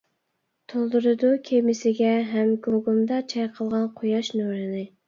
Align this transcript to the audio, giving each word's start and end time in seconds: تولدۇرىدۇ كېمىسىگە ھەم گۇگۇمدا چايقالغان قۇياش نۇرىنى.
تولدۇرىدۇ 0.73 1.29
كېمىسىگە 1.49 2.09
ھەم 2.33 2.51
گۇگۇمدا 2.69 3.21
چايقالغان 3.35 3.91
قۇياش 4.01 4.35
نۇرىنى. 4.43 4.87